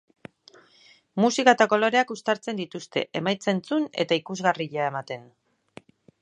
[1.23, 5.29] Musika eta koloreak uztartzen dituzte, emaitza entzun eta ikusgarria ematen.